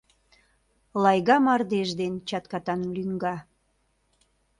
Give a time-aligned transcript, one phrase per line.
[1.03, 3.35] Лайга мардеж ден чаткатан лӱҥга.